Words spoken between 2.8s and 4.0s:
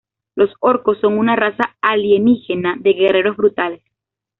guerreros brutales.